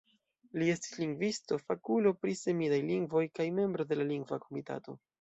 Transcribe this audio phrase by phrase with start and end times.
[0.61, 5.03] Li estis lingvisto, fakulo pri semidaj lingvoj kaj membro de la Lingva Komitato.